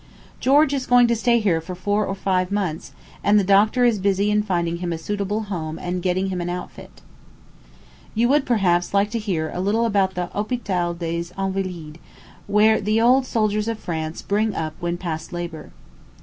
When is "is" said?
0.73-0.87, 3.85-3.99